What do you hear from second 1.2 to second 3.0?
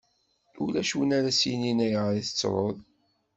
as-yinin: ayɣer i tettruḍ.